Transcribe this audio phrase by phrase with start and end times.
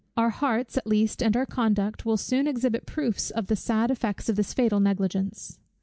[0.17, 4.29] Our hearts at least and our conduct will soon exhibit proofs of the sad effects
[4.29, 5.59] of this fatal negligence.